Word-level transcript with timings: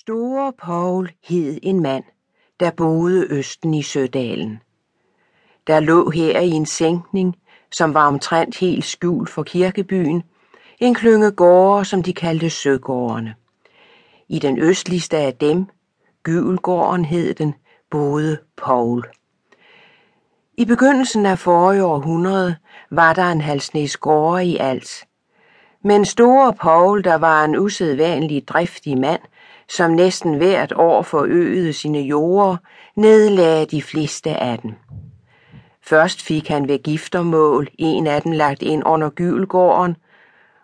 Store 0.00 0.52
Paul 0.52 1.10
hed 1.28 1.58
en 1.62 1.82
mand, 1.82 2.04
der 2.60 2.70
boede 2.70 3.26
østen 3.30 3.74
i 3.74 3.82
Sødalen. 3.82 4.62
Der 5.66 5.80
lå 5.80 6.10
her 6.10 6.40
i 6.40 6.50
en 6.50 6.66
sænkning, 6.66 7.36
som 7.72 7.94
var 7.94 8.06
omtrent 8.06 8.58
helt 8.58 8.84
skjult 8.84 9.30
for 9.30 9.42
kirkebyen, 9.42 10.22
en 10.78 10.94
klynge 10.94 11.30
gårde, 11.30 11.84
som 11.84 12.02
de 12.02 12.12
kaldte 12.12 12.50
Søgårdene. 12.50 13.34
I 14.28 14.38
den 14.38 14.58
østligste 14.58 15.16
af 15.16 15.34
dem, 15.34 15.66
Gyvelgården 16.22 17.04
hed 17.04 17.34
den, 17.34 17.54
boede 17.90 18.38
Paul. 18.56 19.04
I 20.54 20.64
begyndelsen 20.64 21.26
af 21.26 21.38
forrige 21.38 21.84
århundrede 21.84 22.56
var 22.90 23.12
der 23.12 23.32
en 23.32 23.40
halsnæs 23.40 23.96
gårde 23.96 24.46
i 24.46 24.56
alt. 24.56 25.04
Men 25.84 26.04
store 26.04 26.52
Paul, 26.52 27.04
der 27.04 27.14
var 27.14 27.44
en 27.44 27.56
usædvanlig 27.56 28.48
driftig 28.48 28.98
mand, 28.98 29.20
som 29.70 29.90
næsten 29.90 30.34
hvert 30.34 30.72
år 30.76 31.02
forøgede 31.02 31.72
sine 31.72 32.00
jorder, 32.00 32.56
nedlagde 32.96 33.66
de 33.66 33.82
fleste 33.82 34.30
af 34.30 34.58
dem. 34.58 34.72
Først 35.82 36.22
fik 36.22 36.48
han 36.48 36.68
ved 36.68 36.78
giftermål 36.78 37.68
en 37.78 38.06
af 38.06 38.22
dem 38.22 38.32
lagt 38.32 38.62
ind 38.62 38.82
under 38.86 39.10
Gyvelgården, 39.10 39.96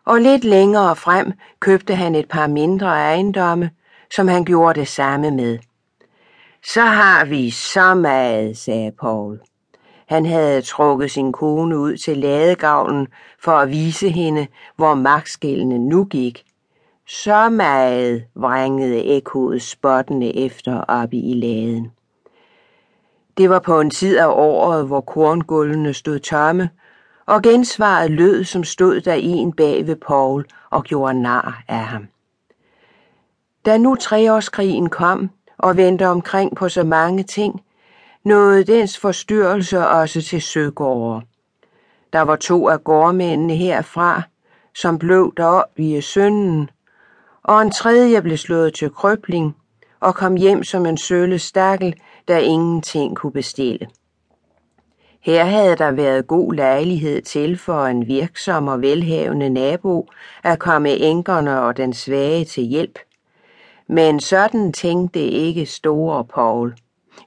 og 0.04 0.20
lidt 0.20 0.45
længere 0.45 0.96
frem 0.96 1.32
købte 1.60 1.95
han 1.95 2.14
et 2.14 2.28
par 2.28 2.46
mindre 2.46 2.86
ejendomme, 2.86 3.70
som 4.14 4.28
han 4.28 4.45
gjorde 4.45 4.80
det 4.80 4.88
samme 4.88 5.30
med. 5.30 5.59
Så 6.64 6.80
har 6.80 7.24
vi 7.24 7.50
så 7.50 7.95
meget, 7.95 8.59
sagde 8.59 8.92
Paul. 9.00 9.40
Han 10.09 10.26
havde 10.26 10.62
trukket 10.62 11.10
sin 11.10 11.32
kone 11.32 11.78
ud 11.78 11.96
til 11.96 12.18
ladegavlen 12.18 13.06
for 13.42 13.52
at 13.52 13.70
vise 13.70 14.09
hende, 14.09 14.46
hvor 14.76 14.95
magtskældene 14.95 15.78
nu 15.78 16.04
gik. 16.04 16.45
Så 17.09 17.48
meget 17.48 18.24
vrængede 18.34 19.05
ekkoet 19.05 19.62
spottende 19.62 20.37
efter 20.37 20.80
oppe 20.80 21.16
i 21.16 21.34
laden. 21.34 21.92
Det 23.37 23.51
var 23.51 23.59
på 23.59 23.80
en 23.80 23.90
tid 23.90 24.18
af 24.18 24.26
året, 24.26 24.87
hvor 24.87 25.01
korngulvene 25.01 25.95
stod 25.95 26.18
tomme, 26.18 26.71
og 27.26 27.43
gensvaret 27.43 28.10
lød, 28.10 28.45
som 28.45 28.65
stod 28.65 29.01
der 29.01 29.13
en 29.13 29.52
bag 29.52 29.87
ved 29.87 29.96
Paul 29.96 30.45
og 30.71 30.85
gjorde 30.85 31.23
nar 31.23 31.63
af 31.68 31.85
ham. 31.85 32.07
Da 33.66 33.79
nu 33.79 33.95
treårskrigen 33.95 34.88
kom 34.88 35.30
og 35.59 35.76
vendte 35.76 36.07
omkring 36.07 36.57
på 36.57 36.68
så 36.68 36.85
mange 36.85 37.23
ting, 37.23 37.60
nåede 38.24 38.65
dens 38.65 38.98
forstyrrelse 38.98 39.88
også 39.88 40.23
til 40.23 40.43
søgårde. 40.43 41.26
Der 42.13 42.20
var 42.20 42.37
to 42.37 42.68
af 42.68 42.85
gårdmændene 42.85 43.54
herfra, 43.54 44.23
som 44.74 44.98
blev 44.98 45.35
derop 45.37 45.79
i 45.79 46.01
sønnen, 46.01 46.70
og 47.46 47.62
en 47.62 47.70
tredje 47.70 48.22
blev 48.22 48.36
slået 48.36 48.74
til 48.74 48.90
krøbling 48.90 49.56
og 50.00 50.14
kom 50.14 50.36
hjem 50.36 50.64
som 50.64 50.86
en 50.86 50.96
sølle 50.96 51.38
stakkel, 51.38 51.94
der 52.28 52.38
ingenting 52.38 53.16
kunne 53.16 53.32
bestille. 53.32 53.88
Her 55.20 55.44
havde 55.44 55.76
der 55.76 55.90
været 55.90 56.26
god 56.26 56.54
lejlighed 56.54 57.22
til 57.22 57.58
for 57.58 57.86
en 57.86 58.06
virksom 58.06 58.68
og 58.68 58.82
velhavende 58.82 59.50
nabo 59.50 60.08
at 60.42 60.58
komme 60.58 60.90
enkerne 60.90 61.60
og 61.60 61.76
den 61.76 61.92
svage 61.92 62.44
til 62.44 62.62
hjælp. 62.62 62.98
Men 63.88 64.20
sådan 64.20 64.72
tænkte 64.72 65.20
ikke 65.20 65.66
store 65.66 66.24
Paul. 66.24 66.74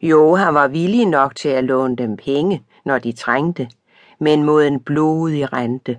Jo, 0.01 0.35
han 0.35 0.53
var 0.53 0.67
villig 0.67 1.05
nok 1.05 1.35
til 1.35 1.49
at 1.49 1.63
låne 1.63 1.95
dem 1.95 2.17
penge, 2.17 2.63
når 2.85 2.99
de 2.99 3.11
trængte, 3.11 3.67
men 4.19 4.43
mod 4.43 4.63
en 4.63 4.79
blodig 4.79 5.53
rente. 5.53 5.97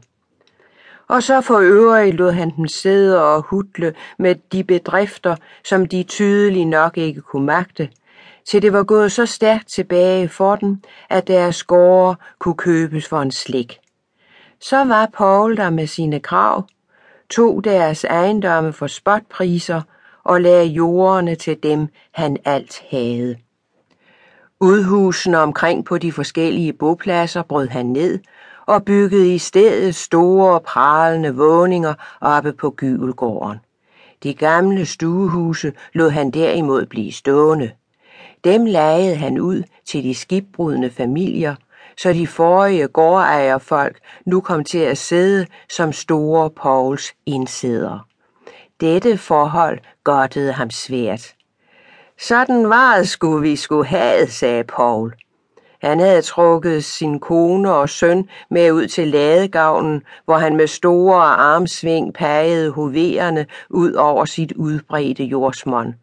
Og 1.11 1.23
så 1.23 1.41
for 1.41 1.59
øvrigt 1.59 2.17
lod 2.17 2.33
han 2.33 2.51
dem 2.57 2.69
sidde 2.69 3.25
og 3.25 3.43
hudle 3.43 3.95
med 4.19 4.35
de 4.53 4.65
bedrifter, 4.65 5.37
som 5.65 5.87
de 5.87 6.03
tydeligt 6.03 6.69
nok 6.69 6.99
ikke 6.99 7.21
kunne 7.21 7.47
magte, 7.47 7.89
til 8.45 8.63
det 8.63 8.73
var 8.73 8.83
gået 8.83 9.13
så 9.13 9.27
stærkt 9.27 9.69
tilbage 9.69 10.29
for 10.29 10.57
dem, 10.57 10.83
at 11.09 11.29
deres 11.29 11.63
gårde 11.65 12.17
kunne 12.39 12.55
købes 12.55 13.09
for 13.09 13.21
en 13.21 13.31
slik. 13.31 13.79
Så 14.61 14.85
var 14.85 15.07
Paul 15.07 15.57
der 15.57 15.71
med 15.71 15.87
sine 15.87 16.21
krav, 16.21 16.69
tog 17.31 17.65
deres 17.65 18.05
ejendomme 18.05 18.73
for 18.73 18.87
spotpriser 18.87 19.83
og 20.25 20.41
lagde 20.41 20.67
jordene 20.67 21.35
til 21.35 21.63
dem, 21.63 21.89
han 22.13 22.37
alt 22.45 22.83
havde. 22.91 23.37
Udhusene 24.61 25.39
omkring 25.39 25.85
på 25.85 25.99
de 25.99 26.13
forskellige 26.13 26.73
bopladser 26.73 27.43
brød 27.43 27.69
han 27.69 27.87
ned 27.87 28.19
og 28.71 28.85
byggede 28.85 29.35
i 29.35 29.39
stedet 29.39 29.95
store, 29.95 30.61
pralende 30.61 31.35
våninger 31.35 31.95
oppe 32.21 32.53
på 32.53 32.71
Gyvelgården. 32.71 33.59
De 34.23 34.35
gamle 34.35 34.87
stuehuse 34.87 35.73
lod 35.93 36.11
han 36.11 36.31
derimod 36.31 36.87
blive 36.87 37.13
stående. 37.13 37.71
Dem 38.45 38.65
lagede 38.65 39.17
han 39.17 39.39
ud 39.39 39.63
til 39.85 40.05
de 40.05 40.15
skibbrudne 40.15 40.91
familier, 40.91 41.55
så 41.97 42.13
de 42.13 42.27
forrige 42.27 42.89
gårdejerfolk 42.89 43.99
nu 44.27 44.41
kom 44.41 44.65
til 44.65 44.79
at 44.79 44.99
sidde 44.99 45.47
som 45.69 45.93
store 45.93 46.51
Pauls 46.51 47.15
indsæder. 47.27 48.07
Dette 48.81 49.19
forhold 49.19 49.79
godtede 50.05 50.53
ham 50.53 50.71
svært. 50.71 51.35
Sådan 52.19 52.69
var 52.69 52.97
det 52.97 53.09
skulle 53.09 53.43
vi 53.43 53.57
skulle 53.57 53.87
have, 53.87 54.27
sagde 54.27 54.65
Paul. 54.65 55.15
Han 55.83 56.01
havde 56.01 56.23
trukket 56.23 56.85
sin 56.85 57.21
kone 57.21 57.73
og 57.73 57.89
søn 57.89 58.29
med 58.51 58.73
ud 58.73 58.87
til 58.87 59.09
ladegavnen, 59.09 60.03
hvor 60.25 60.39
han 60.39 60.57
med 60.57 60.67
store 60.67 61.23
armsving 61.23 62.15
pegede 62.15 62.71
hoverende 62.71 63.47
ud 63.71 63.93
over 63.93 64.25
sit 64.25 64.53
udbredte 64.53 65.25
jordsmånd. 65.25 65.95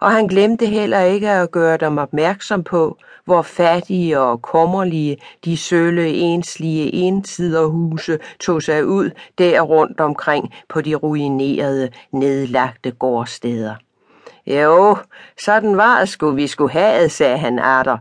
Og 0.00 0.12
han 0.12 0.26
glemte 0.26 0.66
heller 0.66 1.00
ikke 1.00 1.30
at 1.30 1.50
gøre 1.50 1.76
dem 1.76 1.98
opmærksom 1.98 2.64
på, 2.64 2.98
hvor 3.24 3.42
fattige 3.42 4.20
og 4.20 4.42
kummerlige 4.42 5.16
de 5.44 5.56
sølle 5.56 6.08
enslige 6.08 6.92
ensiderhuse 6.92 8.18
tog 8.40 8.62
sig 8.62 8.86
ud 8.86 9.10
der 9.38 9.60
rundt 9.60 10.00
omkring 10.00 10.54
på 10.68 10.80
de 10.80 10.94
ruinerede, 10.94 11.90
nedlagte 12.12 12.90
gårdsteder. 12.90 13.74
Jo, 14.46 14.96
sådan 15.40 15.76
var 15.76 15.98
det 16.00 16.08
sgu, 16.08 16.30
vi 16.30 16.46
skulle 16.46 16.72
have, 16.72 17.08
sagde 17.08 17.38
han 17.38 17.58
atter, 17.58 17.98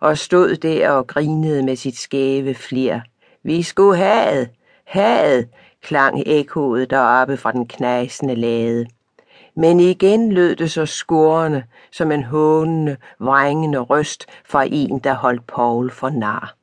og 0.00 0.18
stod 0.18 0.56
der 0.56 0.90
og 0.90 1.06
grinede 1.06 1.62
med 1.62 1.76
sit 1.76 1.98
skæve 1.98 2.54
flir. 2.54 3.00
Vi 3.42 3.62
skulle 3.62 3.96
have, 3.96 4.48
have, 4.84 5.46
klang 5.82 6.22
ekkoet 6.26 6.90
deroppe 6.90 7.36
fra 7.36 7.52
den 7.52 7.66
knasende 7.66 8.34
lade. 8.34 8.86
Men 9.54 9.80
igen 9.80 10.32
lød 10.32 10.56
det 10.56 10.70
så 10.70 10.86
skorende 10.86 11.62
som 11.92 12.12
en 12.12 12.24
hånende, 12.24 12.96
vrængende 13.18 13.78
røst 13.78 14.26
fra 14.44 14.64
en, 14.70 14.98
der 14.98 15.14
holdt 15.14 15.46
Paul 15.46 15.90
for 15.90 16.10
nar. 16.10 16.54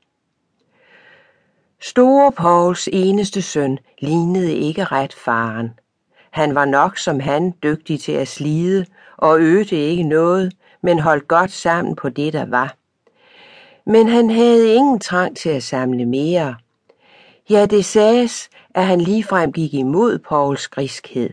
Store 1.82 2.32
Pauls 2.32 2.90
eneste 2.94 3.42
søn 3.42 3.80
lignede 4.00 4.54
ikke 4.54 4.84
ret 4.84 5.14
faren. 5.14 5.70
Han 6.32 6.56
var 6.56 6.66
nok 6.66 6.98
som 6.98 7.20
han 7.20 7.54
dygtig 7.64 8.00
til 8.00 8.12
at 8.12 8.28
slide 8.28 8.86
og 9.18 9.40
øgte 9.40 9.76
ikke 9.76 10.04
noget, 10.04 10.54
men 10.82 11.00
holdt 11.00 11.28
godt 11.28 11.52
sammen 11.52 11.96
på 11.96 12.10
det, 12.10 12.34
der 12.34 12.46
var. 12.46 12.76
Men 13.86 14.08
han 14.08 14.30
havde 14.30 14.76
ingen 14.76 15.00
trang 15.00 15.38
til 15.38 15.50
at 15.50 15.64
samle 15.64 16.06
mere. 16.06 16.56
Ja, 17.50 17.66
det 17.66 17.86
sagdes, 17.86 18.50
at 18.76 18.86
han 18.86 19.02
ligefrem 19.02 19.52
gik 19.52 19.74
imod 19.74 20.20
Pauls 20.20 20.68
griskhed, 20.68 21.30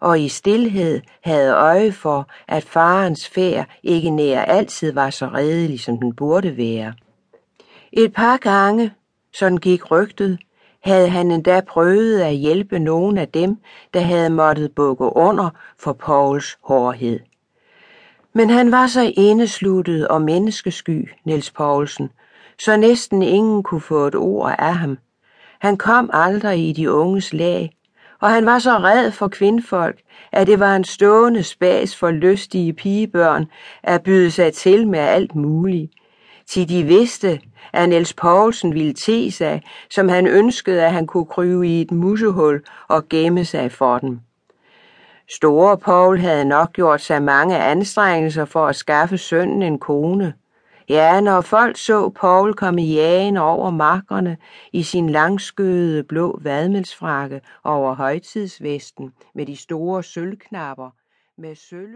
og 0.00 0.20
i 0.20 0.28
stillhed 0.28 1.00
havde 1.24 1.52
øje 1.52 1.92
for, 1.92 2.28
at 2.48 2.64
farens 2.64 3.28
færd 3.28 3.66
ikke 3.82 4.10
nær 4.10 4.40
altid 4.40 4.92
var 4.92 5.10
så 5.10 5.26
redelig, 5.26 5.80
som 5.80 5.98
den 5.98 6.14
burde 6.14 6.56
være. 6.56 6.94
Et 7.92 8.12
par 8.12 8.36
gange, 8.36 8.92
sådan 9.32 9.58
gik 9.58 9.90
rygtet, 9.90 10.38
havde 10.80 11.08
han 11.08 11.30
endda 11.30 11.60
prøvet 11.60 12.20
at 12.20 12.34
hjælpe 12.34 12.78
nogen 12.78 13.18
af 13.18 13.28
dem, 13.28 13.56
der 13.94 14.00
havde 14.00 14.30
måttet 14.30 14.74
bukke 14.74 15.16
under 15.16 15.50
for 15.78 15.92
Pauls 15.92 16.58
hårdhed. 16.62 17.20
Men 18.34 18.50
han 18.50 18.72
var 18.72 18.86
så 18.86 19.12
indesluttet 19.16 20.08
og 20.08 20.22
menneskesky, 20.22 21.08
Niels 21.24 21.50
Poulsen, 21.50 22.10
så 22.58 22.76
næsten 22.76 23.22
ingen 23.22 23.62
kunne 23.62 23.80
få 23.80 24.06
et 24.06 24.14
ord 24.14 24.54
af 24.58 24.74
ham. 24.74 24.98
Han 25.60 25.76
kom 25.76 26.10
aldrig 26.12 26.68
i 26.68 26.72
de 26.72 26.90
unges 26.90 27.32
lag, 27.32 27.76
og 28.20 28.30
han 28.30 28.46
var 28.46 28.58
så 28.58 28.78
red 28.78 29.10
for 29.10 29.28
kvindfolk, 29.28 30.00
at 30.32 30.46
det 30.46 30.60
var 30.60 30.76
en 30.76 30.84
stående 30.84 31.42
spas 31.42 31.96
for 31.96 32.10
lystige 32.10 32.72
pigebørn 32.72 33.46
at 33.82 34.02
byde 34.02 34.30
sig 34.30 34.52
til 34.52 34.88
med 34.88 34.98
alt 34.98 35.34
muligt. 35.34 35.92
Til 36.46 36.68
de 36.68 36.82
vidste, 36.82 37.40
at 37.72 37.88
Niels 37.88 38.14
Poulsen 38.14 38.74
ville 38.74 38.92
te 38.92 39.30
sig, 39.30 39.62
som 39.90 40.08
han 40.08 40.26
ønskede, 40.26 40.84
at 40.84 40.92
han 40.92 41.06
kunne 41.06 41.26
kryve 41.26 41.66
i 41.68 41.80
et 41.80 41.90
musehul 41.90 42.62
og 42.88 43.08
gemme 43.08 43.44
sig 43.44 43.72
for 43.72 43.98
dem. 43.98 44.20
Store 45.28 45.78
Paul 45.78 46.18
havde 46.18 46.44
nok 46.44 46.72
gjort 46.72 47.00
sig 47.00 47.22
mange 47.22 47.58
anstrengelser 47.58 48.44
for 48.44 48.66
at 48.66 48.76
skaffe 48.76 49.18
sønnen 49.18 49.62
en 49.62 49.78
kone. 49.78 50.34
Ja, 50.88 51.20
når 51.20 51.40
folk 51.40 51.76
så 51.76 52.08
Paul 52.08 52.54
komme 52.54 52.82
jagen 52.82 53.36
over 53.36 53.70
markerne 53.70 54.36
i 54.72 54.82
sin 54.82 55.10
langskøde 55.10 56.04
blå 56.04 56.38
vadmelsfrakke 56.42 57.40
over 57.64 57.94
højtidsvesten 57.94 59.12
med 59.34 59.46
de 59.46 59.56
store 59.56 60.02
sølvknapper 60.02 60.90
med 61.38 61.54
sølv 61.54 61.94